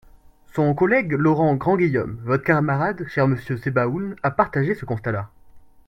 [0.55, 5.29] Son collègue Laurent Grandguillaume, votre camarade, cher monsieur Sebaoun, a partagé ce constat-là.